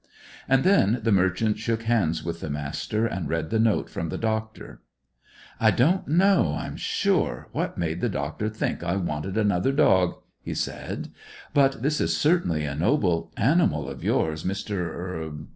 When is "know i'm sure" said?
6.07-7.49